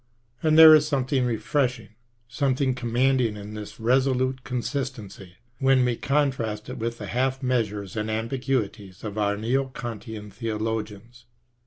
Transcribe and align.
And 0.41 0.57
there 0.57 0.73
is 0.73 0.87
something 0.87 1.27
refreshing, 1.27 1.89
some 2.27 2.55
thing 2.55 2.73
commanding 2.73 3.37
in 3.37 3.53
thi» 3.53 3.75
resolute 3.77 4.43
consistency, 4.43 5.35
when 5.59 5.85
we 5.85 5.95
contrast 5.95 6.69
it 6.69 6.79
with 6.79 6.97
the 6.97 7.05
half 7.05 7.43
measures 7.43 7.95
and 7.95 8.09
the 8.09 8.13
ambiguities 8.13 9.03
of 9.03 9.19
our" 9.19 9.37
Neo 9.37 9.65
Kantian 9.65 10.31
'* 10.31 10.31
theologians. 10.31 11.25